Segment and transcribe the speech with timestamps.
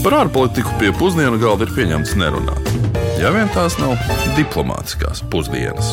[0.00, 2.68] Par ārpolitiku pie pusdienu galda ir pieņemts nerunāt.
[3.20, 3.98] Ja vien tās nav
[4.32, 5.90] diplomātiskās pusdienas.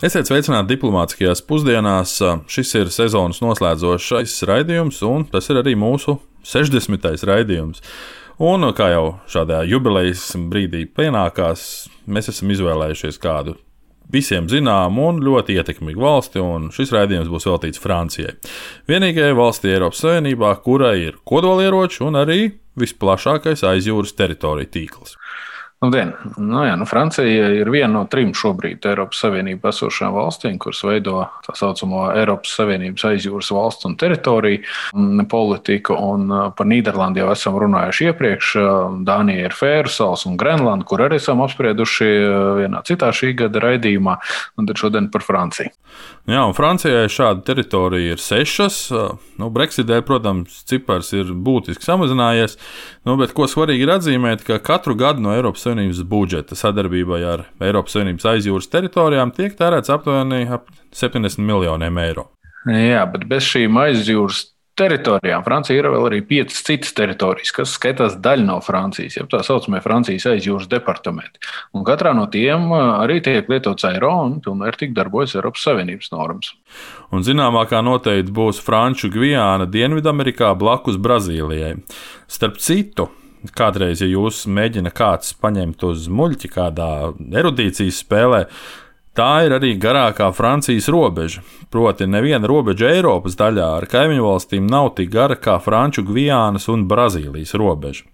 [0.00, 2.14] Esiet sveicināti diplomātiskajās pusdienās.
[2.48, 6.16] Šis ir sezonas noslēdzošais raidījums, un tas ir arī mūsu
[6.48, 7.12] 60.
[7.28, 7.84] raidījums.
[8.40, 13.58] Un, kā jau šādā jubilejas brīdī pienākās, mēs esam izvēlējušies kādu
[14.12, 18.36] visiem zināmu un ļoti ietekmīgu valsti, un šis raidījums būs veltīts Francijai.
[18.88, 22.40] Vienīgajai valstī Eiropas Savienībā, kurai ir kodolieroči un arī
[22.78, 25.16] visplašākais aizjūras teritoriju tīkls.
[25.78, 26.08] Labdien!
[26.42, 31.20] Nu, jā, nu, Francija ir viena no trim šobrīd Eiropas Savienībā esošām valstīm, kuras veido
[31.44, 35.94] tā saucamo Eiropas Savienības aizjūras valsts un teritoriju mm, politiku.
[35.94, 38.50] Un uh, par Nīderlandi jau esam runājuši iepriekš.
[38.58, 43.36] Uh, Dānija ir Fēru salas un Grenlanda, kur arī esam apsprieduši uh, vienā citā šī
[43.44, 44.18] gada raidījumā,
[44.58, 45.70] un tad šodien par Franciju.
[46.28, 48.80] Jā, un Francijai šāda teritorija ir sešas.
[49.40, 52.58] Nu, Brexitē, protams, cipars ir būtiski samazinājies,
[53.08, 57.46] nu, bet ko svarīgi ir atzīmēt, ka katru gadu no Eiropas Savienības budžeta sadarbībai ar
[57.62, 62.30] Eiropas Savienības aizjūras teritorijām tiek tērēts aptuveni ap 70 miljoniem eiro.
[62.68, 65.42] Jā, bet bez šīm aizjūras teritorijām.
[65.46, 69.80] Francija ir vēl arī piecas citas teritorijas, kas skaitās daļa no Francijas, jau tā saucamie
[69.84, 71.42] Francijas aizjūras departamenti.
[71.74, 76.52] Un katrā no tiem arī tiek lietots eiro un pilnvērtīgi darbojas Eiropas Savienības normas.
[77.14, 81.74] Un zināmākā noteikti būs Franču Gvijāna Dienvidamerikā blakus Brazīlijai.
[82.30, 83.08] Starp citu,
[83.56, 86.90] kādreiz, ja jūs mēģināt kāds paņemt uz muļķi kādā
[87.40, 88.44] erudīcijas spēlē,
[89.18, 91.42] tā ir arī garākā Francijas robeža.
[91.72, 96.86] Proti, neviena robeža Eiropas daļā ar kaimiņu valstīm nav tik gara kā Franču Gvijānas un
[96.90, 98.06] Brazīlijas robeža.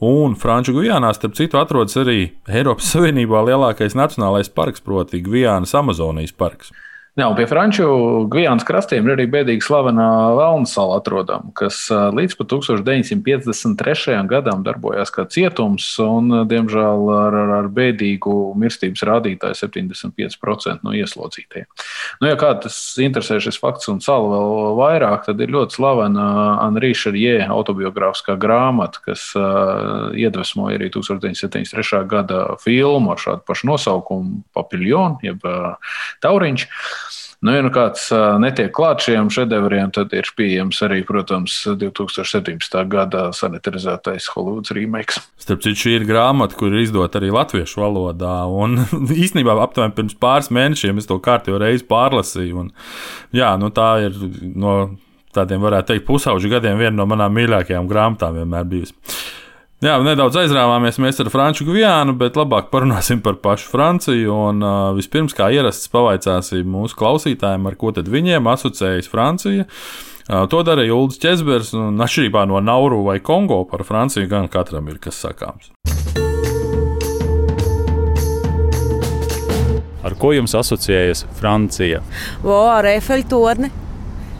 [0.00, 6.32] Un Franču Gvijānā, starp citu, atrodas arī Eiropas Savienībā lielākais nacionālais parks, proti, Gvijānas Amazonijas
[6.32, 6.72] parks.
[7.20, 7.86] Jā, un pie Franču
[8.32, 10.06] Gvijānas krastiem ir arī bēdīgi slavenā
[10.38, 14.14] Velna sala atrodama, kas līdz pat 1953.
[14.30, 21.68] gadam darbojās kā cietums, un, diemžēl, ar, ar, ar bēdīgu mirstības rādītāju 75% no ieslodzītajiem.
[22.22, 22.72] Nu, ja kādam
[23.04, 26.30] interesē šis fakts un sala vēl vairāk, tad ir ļoti slavena
[26.64, 32.00] Anri Šarjē autobiogrāfiskā grāmata, kas uh, iedvesmoja arī 1973.
[32.08, 35.76] gada filmu ar šādu pašu nosaukumu Papiljonu, jeb uh,
[36.24, 36.68] Tauriņš.
[37.40, 38.10] Nu, ja nu kāds
[38.42, 42.76] netiek klāt šiem šedevriem, tad ir pieejams arī, protams, 2017.
[42.92, 45.22] gada sanitarizētais Hollywoods remakes.
[45.40, 48.34] Starp citu, šī ir grāmata, kur ir izdota arī latviešu valodā.
[48.44, 48.82] Un
[49.24, 52.66] īstenībā aptuveni pirms pāris mēnešiem es to kārtīgi reizi pārlasīju.
[52.66, 52.74] Un,
[53.32, 54.20] jā, nu, tā ir
[54.52, 54.76] no
[55.32, 58.96] tādiem, varētu teikt, pusauģu gadiem viena no manām mīļākajām grāmatām vienmēr bijusi.
[59.80, 64.34] Jā, nedaudz aizrāvāmies mēs ar Franču Gvijānu, bet labāk parunāsim par pašu Franciju.
[64.50, 69.64] Un, uh, vispirms, kā ierasts, pavaicāsim mūsu klausītājiem, ar ko tad viņiem asociējas Francija.
[70.28, 74.90] Uh, to dara Juldis Česbers, un atšķirībā no Nauru vai Kongo par Franciju gan katram
[74.92, 75.72] ir kas sakāms.
[80.04, 82.02] Ar ko jums asociējas Francija?
[82.44, 83.72] O, ar Eifeļtorni,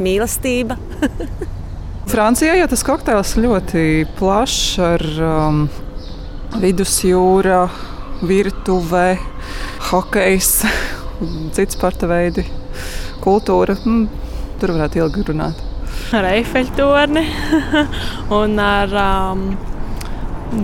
[0.04, 0.76] mīlestība.
[2.10, 3.82] Francijā jau tas kokteils ļoti
[4.19, 5.60] plašs ar um,
[6.59, 7.60] vidusjūra,
[8.26, 9.12] virtuve,
[9.93, 10.48] hokejs,
[11.54, 12.43] cits sporta veidi,
[13.22, 13.78] kultūra.
[13.87, 14.09] Mm,
[14.59, 15.62] tur varētu ilgi runāt.
[16.19, 17.22] Ar eifeļtorni
[18.41, 19.48] un ar um,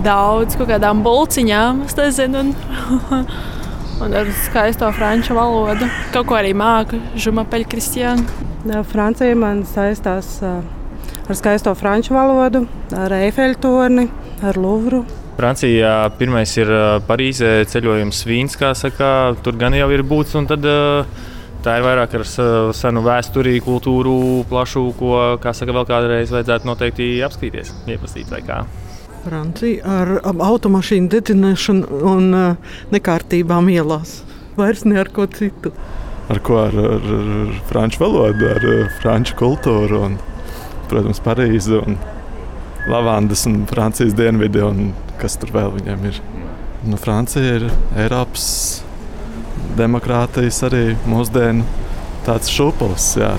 [0.03, 2.43] daudz kādām bulciņām, es nezinu.
[2.43, 3.27] Un,
[4.03, 5.87] un ar skaisto franču valodu.
[6.11, 8.43] Kaut ko arī māku, žumapeļu kristiānu.
[8.91, 10.59] Francija man saistās uh,
[11.27, 12.63] ar skaisto franču valodu,
[12.95, 14.07] ar Eifeļu torni,
[14.43, 15.03] ar Luvru.
[15.37, 16.71] Francijā pirmais ir
[17.05, 20.33] Parīzē ceļojums Vīns, kā saka, tur gan jau ir būts.
[20.49, 20.65] Tad,
[21.65, 22.25] tā ir vairāk ar
[22.73, 24.17] senu vēsturi, kultūru,
[24.49, 28.63] plašu, ko, kā saka, vēl kādreiz vajadzētu noteikti apskatīties, iepazīt vai kā.
[29.27, 32.31] Francija ar automašīnu dedzināšanu un
[32.95, 34.21] nekārtībām ielās.
[34.57, 35.73] Vairs ne ar ko citu.
[36.31, 36.57] Ar ko?
[36.63, 38.65] Ar, ar, ar franču valodu, ar
[39.03, 40.01] franču kultūru.
[40.07, 40.17] Un
[40.89, 41.97] protams, Parīzi un
[42.87, 44.91] Lavandas un Francijas dienvidi un
[45.21, 46.19] kas tur vēl viņiem ir.
[46.87, 47.65] Nu, Francija ir
[47.99, 48.47] Eiropas
[49.77, 51.65] demokrātijas arī mūsdienu
[52.27, 53.09] tāds šūpulis.
[53.19, 53.33] Jā.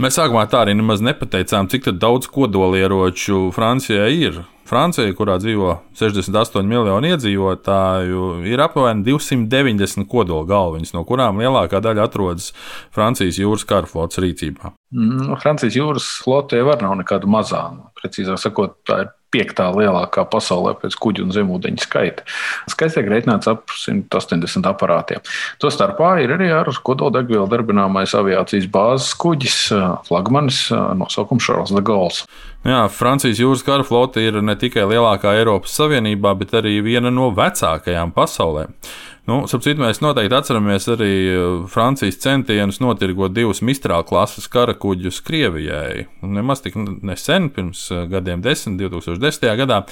[0.00, 4.40] Mēs sākumā tā arī nemaz nepateicām, cik daudz kodolieroču Francijai ir.
[4.70, 12.06] Francija, kurā dzīvo 68 miljoni iedzīvotāju, ir apmēram 290 kodola galviņas, no kurām lielākā daļa
[12.06, 12.52] atrodas
[12.94, 14.70] Francijas jūras karaflotes rīcībā.
[14.94, 17.64] Mm, Francijas jūras flote jau nav nekāda mazā.
[17.98, 22.26] Precīzāk sakot, tā ir piektā lielākā pasaulē pēc kuģu un zemūdeņu skaita.
[22.70, 25.24] Skaits tiek rēķināts ap 180 aparātiem.
[25.62, 29.58] Tostarpā ir arī ar kodoldegvielu darbināmais aviācijas bāzes kuģis,
[30.08, 32.24] flagmanis nosaukums Šarls de Gauls.
[32.66, 37.30] Jā, Francijas jūras kara flote ir ne tikai lielākā Eiropas Savienībā, bet arī viena no
[37.32, 38.66] vecākajām pasaulē.
[39.28, 46.06] Nu, Sapratu, mēs noteikti atceramies arī uh, Francijas centienus notirgot divus Mistrāla klases karakuģus Krievijai.
[46.24, 49.44] Nemaz tik nesen, pirms uh, gadiem, 10, 2010.
[49.60, 49.82] gadā.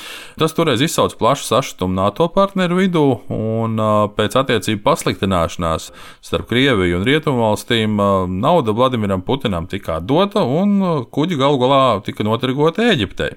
[0.40, 3.04] Tas toreiz izsauca plašu sašutumu NATO partneru vidū,
[3.34, 5.90] un uh, pēc attiecību pasliktināšanās
[6.25, 8.00] starp Krieviju un Rietumvalstīm
[8.40, 13.36] nauda Vladimiram Putinam tika dota, un kuģi galu galā tika notirgoti Eģiptei.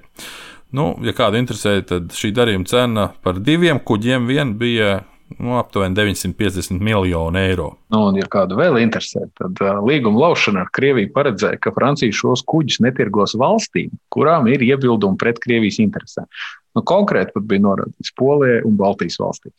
[0.72, 5.02] Nu, ja kādu interesē, tad šī darījuma cena par diviem kuģiem vien bija
[5.42, 7.68] nu, aptuveni 950 miljonu eiro.
[7.90, 12.14] Nu, un, ja kādu vēl interesē, tad uh, līguma laušana ar Krieviju paredzēja, ka Francija
[12.14, 16.30] šos kuģus netirgos valstīm, kurām ir iebildumi pret Krievijas interesēm.
[16.72, 19.50] Nu, konkrēti pat bija norādīts Polijai un Baltijas valstī.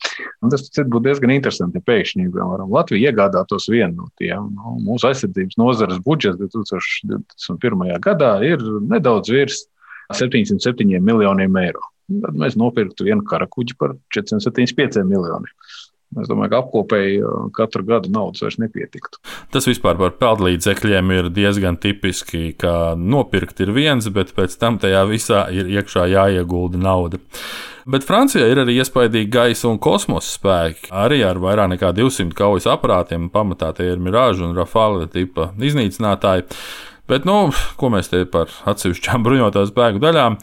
[0.41, 4.49] Un tas būtu diezgan interesanti, ja pēkšņi piemēram, Latvija iegādātos vienu no tiem.
[4.55, 7.85] Nu, mūsu aizsardzības nozares budžets 2021.
[8.07, 9.65] gadā ir nedaudz virs
[10.15, 11.83] 707 miljoniem eiro.
[12.23, 15.51] Tad mēs nopirktu vienu karakuģi par 475 miljoniem.
[16.21, 19.21] Es domāju, ka apkopēji uh, katru gadu naudas vairs nepietiktu.
[19.53, 25.03] Tas vispār par peldlīdzekļiem ir diezgan tipiski, ka nopirkt ir viens, bet pēc tam tajā
[25.09, 27.21] visā ir iekšā jāiegulda nauda.
[27.89, 30.87] Bet Francijā ir arī iespaidīgi gaisa un kosmosa spēki.
[30.95, 36.47] Arī ar vairāk nekā 200 kaujas aparātiem, pamatā tie ir Mirāža un Rafāla tipa iznīcinātāji.
[37.11, 40.39] Bet, nu, ko mēs te par atsevišķām bruņotās spēku daļām?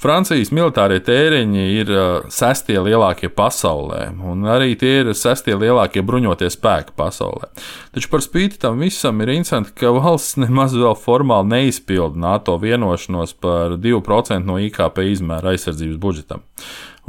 [0.00, 1.90] Francijas militārie tēriņi ir
[2.32, 7.48] sestie lielākie pasaulē, un arī tie ir sestie lielākie bruņotie spēki pasaulē.
[7.94, 13.36] Taču par spīti tam visam ir interesanti, ka valsts nemaz vēl formāli neizpilda NATO vienošanos
[13.40, 16.44] par 2% no IKP izmēra aizsardzības budžetam.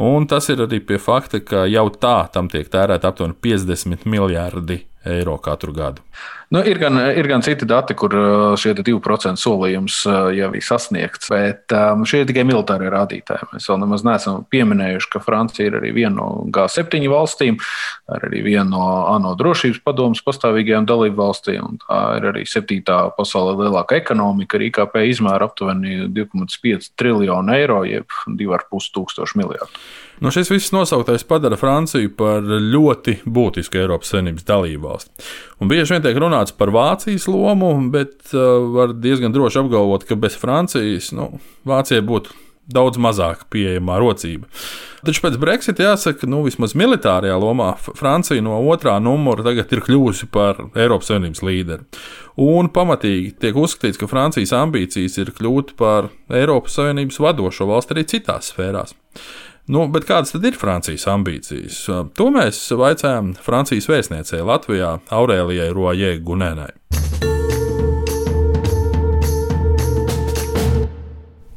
[0.01, 4.83] Un tas ir arī pie fakta, ka jau tā tam tiek tērēta aptuveni 50 miljardi
[5.05, 6.01] eiro katru gadu.
[6.53, 10.63] Nu, ir, gan, ir gan citi dati, kur uh, šie 2% solījums uh, jau ir
[10.63, 13.49] sasniegts, bet um, šie ir tikai militārie rādītāji.
[13.53, 17.57] Mēs vēl nemaz neesam pieminējuši, ka Francija ir arī viena no G7 valstīm,
[18.13, 18.85] arī viena no
[19.15, 21.79] ANO drošības padomus pastāvīgajām dalību valstīm.
[21.87, 28.05] Tā ir arī septītā pasaulē lielākā ekonomika ar IKP izmēru aptuveni 2,5 triljonu eiro, jeb
[28.29, 29.87] 2,5 tūkstošu miljardu.
[30.23, 35.27] Nu, šis viss nosauktais padara Franciju par ļoti būtisku Eiropas Savienības dalību valsti.
[35.59, 40.15] Un bieži vien tiek runāts par Vācijas lomu, bet uh, var diezgan droši apgalvot, ka
[40.19, 41.33] bez Francijas nu,
[41.67, 42.41] Vācijai būtu
[42.71, 44.47] daudz mazāk pieejamā rocība.
[45.05, 50.29] Taču pēc Brexit jāsaka, nu, vismaz militārajā lomā Francija no otrā numura tagad ir kļuvusi
[50.33, 51.85] par Eiropas Savienības līderi.
[52.41, 58.07] Un pamatīgi tiek uzskatīts, ka Francijas ambīcijas ir kļūt par Eiropas Savienības vadošo valsti arī
[58.15, 58.97] citās sfērās.
[59.65, 61.79] Nu, bet kādas tad ir Francijas ambīcijas?
[61.89, 66.69] To mēs vaicājām Francijas vēstniecei Latvijā Aurēlijai Rojē Gunēnai.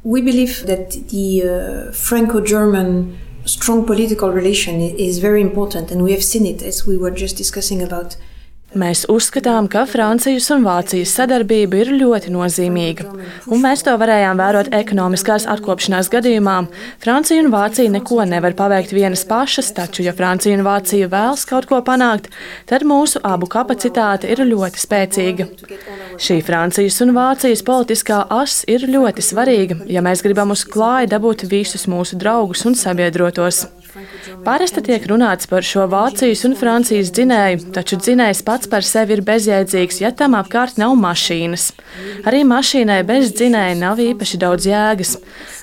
[0.08, 6.25] We believe that the uh, Franco-German strong political relation is very important, and we have
[6.25, 8.16] seen it as we were just discussing about
[8.76, 13.06] Mēs uzskatām, ka Francijas un Vācijas sadarbība ir ļoti nozīmīga,
[13.49, 16.59] un mēs to varējām vērot ekonomiskās atkopšanās gadījumā.
[17.00, 21.65] Francija un Vācija neko nevar paveikt vienas pašas, taču, ja Francija un Vācija vēlas kaut
[21.70, 22.29] ko panākt,
[22.69, 25.49] tad mūsu abu kapacitāte ir ļoti spēcīga.
[26.20, 31.48] Šī Francijas un Vācijas politiskā as ir ļoti svarīga, ja mēs gribam uz klāja dabūt
[31.48, 33.65] visus mūsu draugus un sabiedrotos.
[34.44, 39.22] Parasti tiek runāts par šo Vācijas un Francijas dzinēju, taču dzinējs pats par sevi ir
[39.26, 41.70] bezjēdzīgs, ja tam apkārt nav mašīnas.
[42.28, 45.17] Arī mašīnai bez dzinēja nav īpaši daudz jēgas.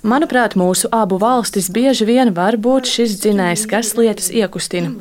[0.05, 4.91] Manuprāt, mūsu abu valstis bieži vien var būt šis dzinējs, kas lietas iekustina.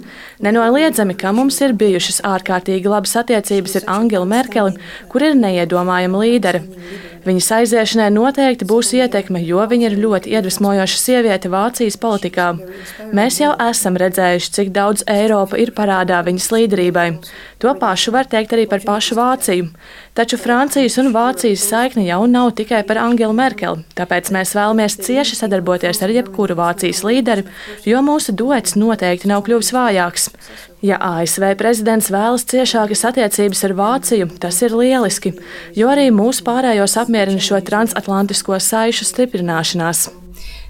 [0.44, 4.78] Nenoliedzami, ka mums ir bijušas ārkārtīgi labas attiecības ar Angelu Merkeli,
[5.12, 6.64] kur ir neiedomājama līdere.
[7.24, 12.50] Viņas aiziešanai noteikti būs ietekme, jo viņa ir ļoti iedvesmojoša sieviete Vācijas politikā.
[13.16, 17.08] Mēs jau esam redzējuši, cik daudz Eiropa ir parādā viņas līderībai.
[17.64, 19.70] To pašu var teikt arī par pašu Vāciju.
[20.14, 25.34] Taču Francijas un Vācijas saikne jau nav tikai par Angelu Merkeli, tāpēc mēs vēlamies cieši
[25.40, 27.42] sadarboties ar jebkuru Vācijas līderi,
[27.82, 30.28] jo mūsu duets noteikti nav kļuvis vājāks.
[30.86, 35.32] Ja ASV prezidents vēlas ciešākas attiecības ar Vāciju, tas ir lieliski,
[35.74, 40.12] jo arī mūsu pārējos apmierina šo transatlantisko saišu stiprināšanās.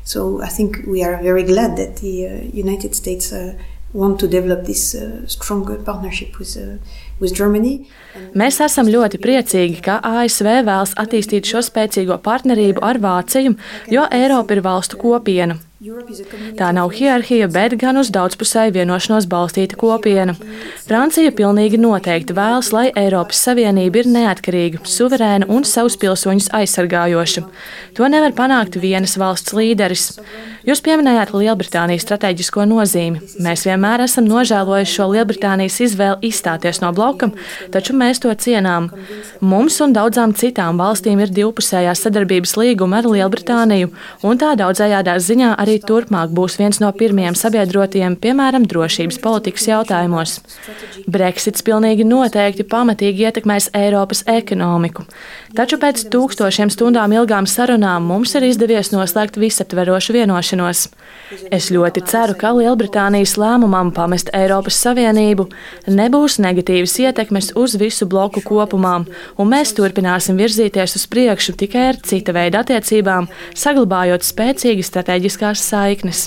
[0.09, 3.53] So I think we are very glad that the uh, United States uh,
[3.93, 6.81] want to develop this uh, stronger partnership with, uh,
[7.21, 7.87] with Germany.
[8.39, 13.55] Mēs esam ļoti priecīgi, ka ASV vēlas attīstīt šo spēcīgo partnerību ar Vāciju,
[13.91, 15.59] jo Eiropa ir valstu kopiena.
[16.57, 20.33] Tā nav hierarhija, bet gan uz daudzpusēju vienošanos balstīta kopiena.
[20.87, 27.45] Francija pilnīgi noteikti vēlas, lai Eiropas Savienība ir neatkarīga, suverēna un savus pilsoņus aizsargājoša.
[27.99, 30.07] To nevar panākt vienas valsts līderis.
[30.65, 33.21] Jūs pieminējāt Lielbritānijas strateģisko nozīmi.
[33.45, 37.29] Mēs vienmēr esam nožēlojuši šo Lielbritānijas izvēli izstāties no bloka,
[37.75, 38.91] taču mēs to cienām.
[39.41, 43.93] Mums un daudzām citām valstīm ir divpusējās sadarbības līguma ar Lielbritāniju,
[44.27, 50.41] un tā daudzējādā ziņā arī turpmāk būs viens no pirmajiem sabiedrotiem, piemēram, drošības politikas jautājumos.
[51.07, 55.07] Brexits pilnīgi noteikti pamatīgi ietekmēs Eiropas ekonomiku.
[55.55, 60.89] Taču pēc tūkstošiem stundām ilgām sarunām mums ir izdevies noslēgt visaptverošu vienošanos.
[61.55, 65.47] Es ļoti ceru, ka Lielbritānijas lēmumam pamest Eiropas Savienību
[65.87, 68.97] nebūs negatīvas ietekmes uz visu bloku kopumā,
[69.39, 76.27] un mēs turpināsim virzīties uz priekšu tikai ar cita veida attiecībām, saglabājot spēcīgas strateģiskās saiknes.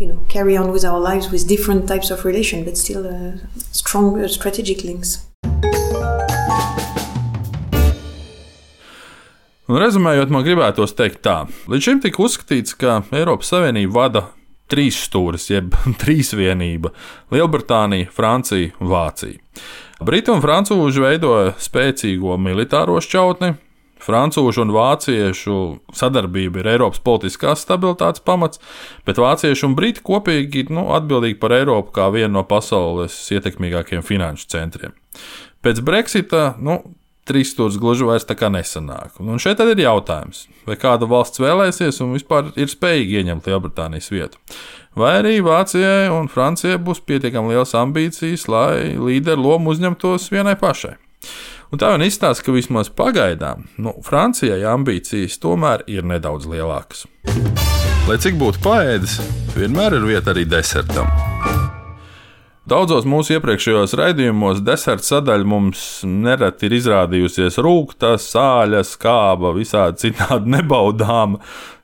[0.00, 3.38] You know, carry on with our lives with different types of relation, but still uh,
[3.70, 5.20] strong uh, strategic links.
[9.64, 11.44] Un rezumējot, man gribētos teikt tā.
[11.72, 14.24] Līdz šim tika uzskatīts, ka Eiropas Savienība vada
[14.70, 16.92] trīs stūris, jeb trīs vienība-
[17.34, 19.40] Lielbritānija, Francija Vācija.
[20.04, 23.54] Briti un francūži veidoja spēcīgo militāro šķautni.
[24.04, 25.54] Francūžu un vāciešu
[25.96, 28.60] sadarbība ir Eiropas politiskās stabilitātes pamats,
[29.06, 34.50] bet vācieši un briti kopīgi nu, atbildīgi par Eiropu kā vienu no pasaules ietekmīgākajiem finanšu
[34.52, 34.92] centriem.
[35.64, 36.82] Pēc Brexita nu,
[37.28, 39.18] trīs stūris gluži vairs tā kā nesanāk.
[39.22, 44.40] Un šeit ir jautājums, vai kāda valsts vēlēsies un vispār ir spējīga ieņemt Lielbritānijas vietu.
[44.94, 50.94] Vai arī Vācijai un Francijai būs pietiekami liels ambīcijas, lai līderu lomu uzņemtos vienai pašai.
[51.74, 57.08] Un tā vien izstāsta, ka vismaz pagaidām nu, Francijai ambīcijas tomēr ir nedaudz lielākas.
[58.04, 59.18] Lai cik būtu paēdis,
[59.56, 61.23] vienmēr ir vieta arī desertam.
[62.64, 70.48] Daudzos mūsu iepriekšējos raidījumos deserta sadaļa mums nereti ir izrādījusies rūkta, sāļa, skāba, visādi citādi
[70.54, 71.42] nebaudāma.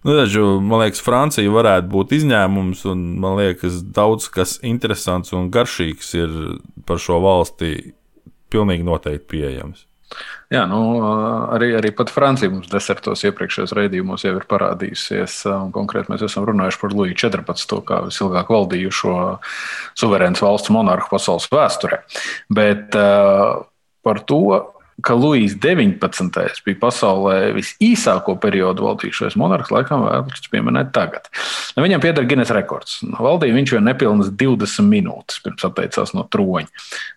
[0.09, 5.53] Nu, taču, man liekas, Francija varētu būt izņēmums, un man liekas, daudz kas interesants un
[5.53, 6.41] garšīgs ir
[6.89, 7.75] par šo valsti
[8.49, 9.85] pilnīgi noteikti pieejams.
[10.51, 10.81] Jā, nu,
[11.55, 15.37] arī, arī Francija mums desertos iepriekšējos raidījumos jau ir parādījusies.
[15.77, 17.77] Konkrēti mēs esam runājuši par Luiju 14.
[17.87, 19.15] kā visilgāk valdījušo
[20.03, 22.01] suverēnas valsts monarhu pasaules vēsturē.
[22.51, 23.63] Bet uh,
[24.03, 24.43] par to,
[25.05, 26.63] ka Luīs 19.
[26.67, 31.29] bija pasaulē visīsāko periodu valdījušais monarhs, laikam vērts pieminēt tagad.
[31.77, 33.01] Nu, viņam pieder Guinness rekords.
[33.21, 36.69] Valdīja viņš jau nepilnas 20 minūtes pirms atteicās no troņa.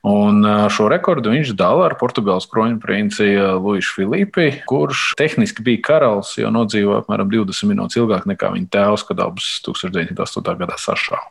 [0.10, 3.30] Un šo rekordu viņš dala ar Portugāles kroņprinci
[3.63, 9.06] Luīšu Filipi, kurš tehniski bija karalis, jo nodzīvoja apmēram 20 minūtes ilgāk nekā viņa tēvs,
[9.10, 10.58] kad abas 1908.
[10.62, 11.25] gadā sašāva.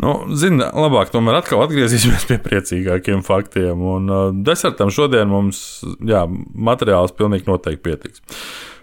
[0.00, 3.82] Nu, Zini, labāk tomēr atkal atgriezīsimies pie priecīgākiem faktiem.
[3.94, 8.24] Un uh, desertam šodien mums jā, materiāls pilnīgi noteikti pietiks.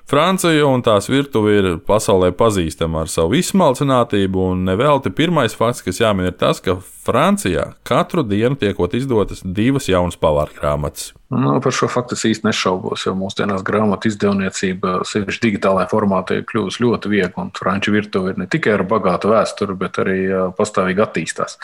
[0.10, 6.02] Francija un tās virtuve ir pasaulē pazīstama ar savu izsmalcinātību, un nevelti pirmais fakts, kas
[6.02, 11.14] jāmin, ir tas, ka Francijā katru dienu tiekot izdotas divas jaunas pavāra grāmatas.
[11.30, 16.48] Nu, par šo faktu es īsti nešaubos, jo mūsdienās grāmatu izdevniecība, sevišķi digitālajā formātā, ir
[16.50, 17.46] kļuvusi ļoti viegla.
[17.46, 20.18] Un franču virtuve ir ne tikai ar bagātu vēsturi, bet arī
[20.58, 21.60] pastāvīgi attīstās.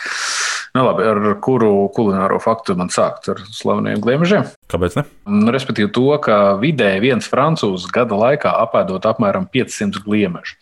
[0.76, 3.26] Nu, labi, ar kuru kulināro faktu man sākt?
[3.32, 4.46] Ar slaveniem gliemežiem?
[4.70, 5.06] Kāpēc ne?
[5.50, 10.54] Respektīvi, to, ka vidēji viens francūzs gada laikā apēdot apmēram 500 gliemežu.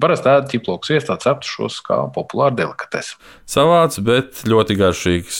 [0.00, 3.18] Parasti ēda ķiploks iestādes aptušos kā populāru delikatesi.
[3.50, 4.15] Savāds, bet
[4.48, 5.38] ļoti garšīgs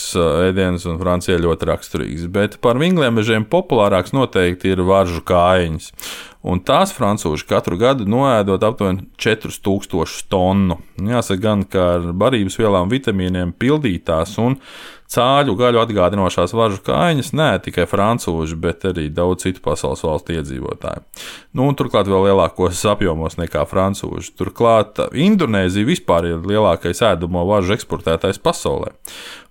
[0.48, 2.28] ēdiens un Francijai ļoti raksturīgs.
[2.32, 5.92] Bet par vingliem mežiem populārāks noteikti ir varžu kājiņas.
[6.46, 10.76] Un tās frančūži katru gadu noēdot aptuveni 4000 tonu.
[11.02, 14.54] Jāsaka, gan ar barības vielām, vitamīniem pildītās un
[15.10, 21.02] cāļu gaļu atgādinošās varžu kājiņas ne tikai frančūži, bet arī daudz citu pasaules valstu iedzīvotāju.
[21.58, 24.34] Nu, turklāt vēl lielākos apjomos nekā frančūži.
[24.38, 28.94] Turklāt Indonēzija vispār ir lielākais ēdumu varžu eksportētājs pasaulē.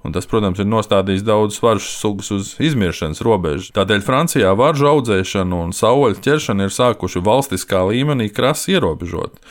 [0.05, 3.71] Un tas, protams, ir nostādījis daudzas varžu sugas uz izmiršanas robežas.
[3.73, 9.41] Tādēļ Francijā varžu audzēšana un sauļu ķeršana ir sākuši valstiskā līmenī krasi ierobežot.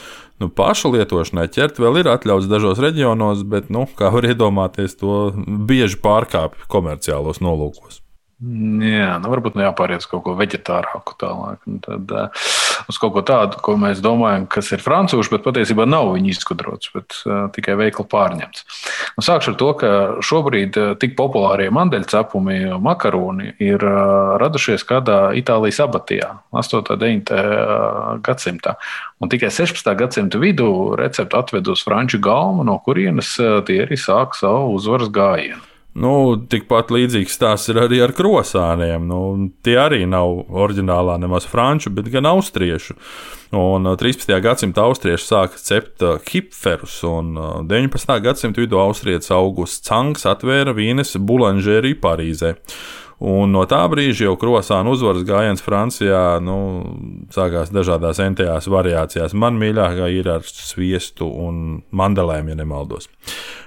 [0.42, 5.28] Nu, pašu lietošanai ķert vēl ir atļauts dažos reģionos, bet, nu, kā var iedomāties, to
[5.37, 8.00] bieži pārkāpj komerciālos nolūkos.
[8.44, 11.62] Jā, nu varbūt nu jāpāriet uz kaut ko vegetārāku tālāk.
[11.87, 12.11] Tad,
[12.90, 16.90] uz kaut ko tādu, ko mēs domājam, kas ir francūši, bet patiesībā nav viņi izgudrots,
[16.94, 18.64] bet uh, tikai veikli pārņemts.
[19.16, 19.90] Nu, sākšu ar to, ka
[20.24, 26.80] šobrīd uh, tik populārie mandeļcepumi, makaroni ir uh, radušies kādā Itālijas abatijā 8.
[26.94, 27.34] un 9.
[28.24, 28.78] gadsimtā.
[29.22, 29.94] Un tikai 16.
[29.98, 33.36] gadsimta vidū recepti atved uz franču galmu, no kurienes
[33.68, 35.74] tie arī sāk savu uzvaras gājienu.
[35.94, 39.04] Nu, tikpat līdzīgs stāsts ir arī ar krosāniem.
[39.06, 39.20] Nu,
[39.62, 42.96] tie arī nav oriģinālā nemaz franču, bet gan austriešu.
[43.54, 44.26] Un 13.
[44.26, 47.38] Uh, gadsimta austrieši sāka cept uh, hipferus, un
[47.70, 48.10] 19.
[48.10, 52.56] Uh, gadsimta vidū austrietis Augusts Canks atvēra vīnes bulanžēriju Parīzē.
[53.23, 56.56] Un no tā brīža jau krosāna uzvaras gājiens Francijā nu,
[57.35, 59.37] sākās dažādās NTAs variācijās.
[59.38, 63.06] Man mīļākā ir ar sviestu un mandelēm, ja nemaldos.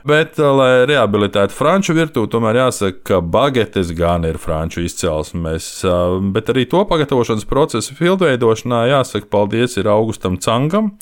[0.08, 6.20] Bet, eh, lai rehabilitētu franču virtuvi, tomēr jāsaka, ka bagetes gan ir franču izcelsmes, eh,
[6.32, 10.98] bet arī to pagatavošanas procesu filtveidošanā jāsaka paldies ir Augustam Cangam,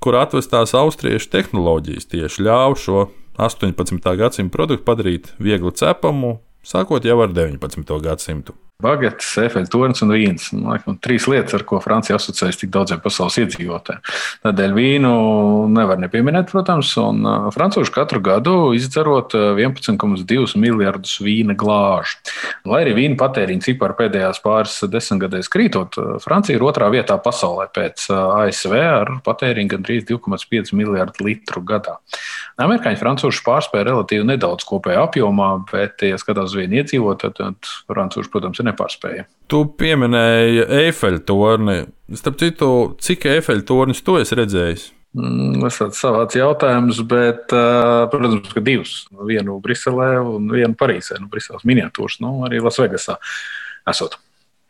[0.00, 3.08] kur atvestās austriešu tehnoloģijas tieši ļāva šo
[3.38, 4.16] 18.
[4.16, 8.00] gadsimta produktu padarīt viegli cepamu, sākot jau ar 19.
[8.02, 8.56] gadsimtu.
[8.82, 10.48] Bagetes, efeļu tornis un vīns.
[10.50, 14.00] Nu, laikam, trīs lietas, ar ko Francija asociējas tik daudziem pasaules iedzīvotājiem.
[14.42, 15.12] Tādēļ vīnu
[15.70, 17.22] nevar nepieminēt, protams, un
[17.54, 22.18] francūži katru gadu izdzerot 11,2 miljardus vīna glāžu.
[22.66, 28.08] Lai arī vīna patēriņa cipari pēdējās pāris desmitgadēs krītot, Francija ir otrā vietā pasaulē pēc
[28.10, 32.00] ASV ar patēriņu gandrīz 2,5 miljardu litru gadā.
[32.58, 38.30] Amerikāņi francūši pārspēja relatīvi nedaudz kopējā apjomā, bet, ja skatās uz vienu iedzīvotāju, tad francūši,
[38.34, 39.28] protams, ir nepārspējami.
[39.52, 41.78] Tu pieminēji Eifeļa torni.
[42.16, 42.68] Starp citu,
[43.04, 44.90] cik Eifeļa tornis tu esi redzējis?
[45.14, 47.52] Mm, tas ir savāds jautājums, bet,
[48.10, 49.04] protams, ka divus.
[49.28, 53.20] Vienu Briselē un vienu Parīzē, nu, Briseles miniatūras, nu, arī Lasvegasā
[53.90, 54.18] esot.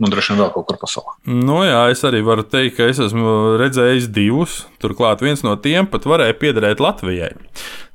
[0.03, 1.15] Un droši vien vēl kaut kur pasaulē.
[1.31, 4.65] Nu, jā, es arī varu teikt, ka es esmu redzējis divus.
[4.83, 7.31] Turklāt viens no tiem pat varēja piederēt Latvijai.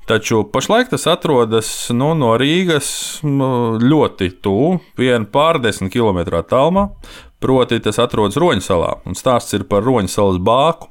[0.10, 2.88] Taču pašlaik tas atrodas nu, no Rīgas
[3.22, 6.88] ļoti tuvu, vien pārdesmit km tālumā.
[7.40, 10.90] Proti, tas atrodas Roņsalā, un stāsts ir par Roņsalas bāku.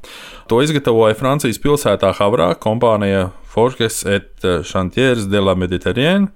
[0.48, 6.28] To izgatavoja Francijas pilsētā Havrā kompānija Forges et Chantiers de la Mediterrāne,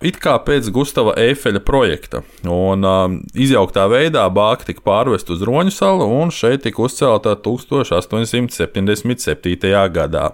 [0.00, 2.22] it kā pēc Gustava Eifeļa projekta.
[2.46, 9.88] Un um, izjauktā veidā bāka tika pārvest uz Roņu salu, un šeit tika uzcelta 1877.
[9.96, 10.26] gadā.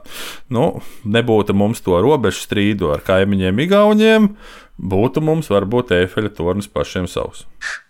[0.52, 0.64] Nu,
[1.04, 4.22] nebūtu mums to robežu strīdu ar kaimiņiem Igauniem
[4.76, 7.44] būtu mums varbūt efeļa tornis pašiem savs.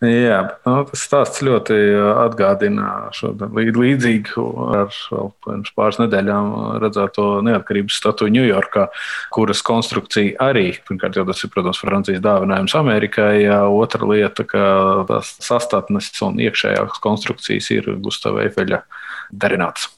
[0.04, 1.76] Jā, nu, tas stāsts ļoti
[2.22, 4.44] atgādina šo līdzīgu
[4.76, 4.92] ar
[5.44, 6.52] pirms pāris nedēļām
[6.84, 8.86] redzēto neatkarības statuju Ņujorkā,
[9.34, 14.64] kuras konstrukcija arī, pirmkārt, jau tas ir, protams, Francijas dāvinājums Amerikai, otra lieta, ka
[15.10, 18.84] tās sastatnes un iekšējās konstrukcijas ir Gustava Efeļa
[19.34, 19.90] darināts.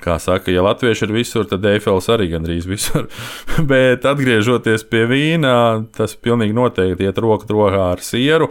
[0.00, 3.08] Kā saka, ja latvieši ir visur, tad Eifels arī gandrīz visur.
[3.70, 5.52] Bet atgriežoties pie vīna,
[5.96, 8.48] tas pilnīgi noteikti iet roku rokā ar sieru.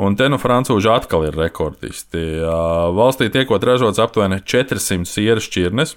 [0.00, 2.22] Un te nu frančūži atkal ir rekordisti.
[2.96, 5.96] Valstī tiekot ražots aptuveni 400 sieru šķirnes,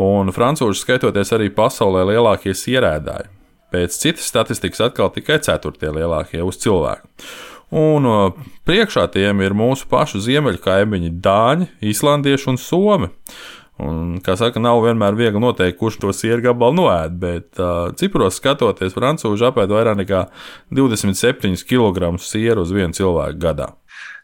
[0.00, 3.30] un frančūži skaitoties arī pasaulē lielākie sierēdāji.
[3.68, 7.08] Pēc citas statistikas atkal tikai ceturtie lielākie uz cilvēku.
[7.68, 8.06] Un
[8.64, 13.10] priekšā tiem ir mūsu pašu ziemeļu kaimiņi Dāņi, Islandieši un Somi.
[13.78, 18.40] Un, kā saka, nav vienmēr viegli noteikt, kurš to sieru gabalu noēd, bet uh, cipros
[18.40, 20.24] skatoties, frančūži apēd vairāk nekā
[20.74, 23.70] 27 kg sieru uz vienu cilvēku gadā.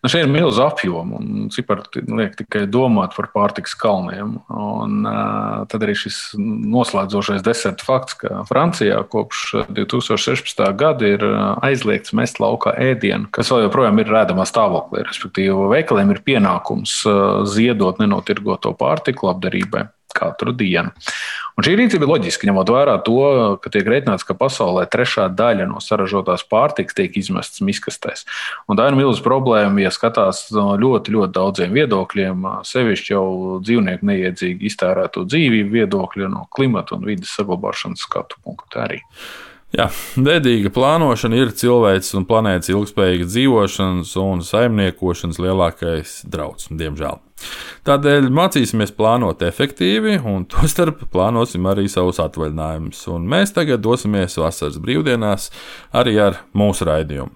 [0.04, 4.34] Nu, šeit ir milzīga apjoma, un cipari liek tikai domāt par pārtikas kalniem.
[4.52, 10.60] Un, uh, tad arī šis noslēdzošais deserta fakts, ka Francijā kopš 2016.
[10.76, 11.24] gada ir
[11.64, 15.06] aizliegts mest laukā ēdienu, kas vēl joprojām ir redzamā stāvoklī.
[15.08, 17.00] Respektīvi, veikaliem ir pienākums
[17.56, 20.92] ziedot nenotirgoto pārtiku labdarībai katru dienu.
[21.54, 23.18] Un šī rīcība ir loģiska, ņemot vērā to,
[23.62, 28.26] ka tiek rēķināts, ka pasaulē trešā daļa no saražotās pārtikas tiek izmestas miskastēs.
[28.66, 33.26] Un tā ir milzīga problēma, ja skatās no ļoti, ļoti daudziem viedokļiem, sevišķi jau
[33.62, 39.02] dzīvnieku neiedzīgi iztērēto dzīvību viedokļu, no klimata un vidas saglabāšanas skatu punktu arī.
[39.74, 47.18] Jā, dedīga plānošana ir cilvēks un planētas ilgspējīgas dzīvošanas un saimniekošanas lielākais drauds, diemžēl.
[47.88, 53.02] Tādēļ mācīsimies plānot efektīvi, un tostarp plānosim arī savus atvaļinājumus.
[53.16, 55.50] Un mēs tagad dosimies vasaras brīvdienās
[55.90, 57.34] arī ar mūsu raidījumu.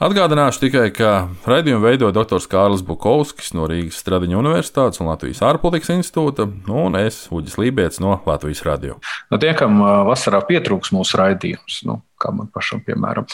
[0.00, 1.08] Atgādināšu tikai, ka
[1.44, 2.40] raidījumu veido dr.
[2.48, 8.14] Kārlis Bukovskis no Rīgas Stradiņa Universitātes un Latvijas ārpolitikas institūta, un es, Uģis Lībijams no
[8.24, 8.96] Latvijas radio.
[9.28, 9.76] Nu, tie, kam
[10.08, 13.26] vasarā pietrūks mūsu raidījums, nu, kā man pašam, piemēram.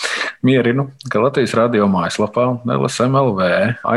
[0.46, 2.46] Mierinu, ka Latvijas radio mājaslapā,
[2.76, 3.50] LSMLV,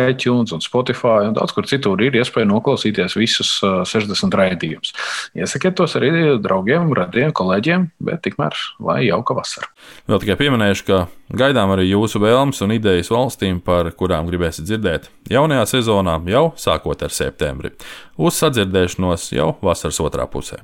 [0.10, 4.94] iTunes un Spotify un daudz kur citur ir iespēja noklausīties visus 60 raidījumus.
[5.38, 9.70] Iesakiet tos arī draugiem, radiem, kolēģiem, bet tikmēr lai jauka vasara.
[10.10, 11.02] Vēl tikai pieminēšu, ka
[11.40, 17.06] gaidām arī jūsu vēlmes un idejas valstīm, par kurām gribēsiet dzirdēt jaunajā sezonā, jau sākot
[17.06, 17.74] ar septembri.
[18.20, 20.64] Uz sadzirdēšanos jau vasaras otrā pusē.